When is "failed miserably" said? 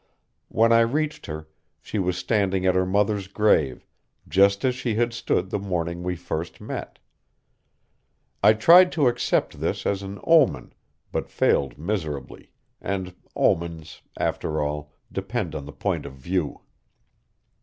11.29-12.51